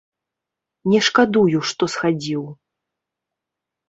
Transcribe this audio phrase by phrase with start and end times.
[0.93, 2.43] Не шкадую, што схадзіў.